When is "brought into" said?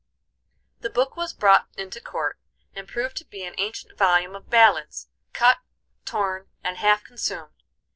1.31-2.01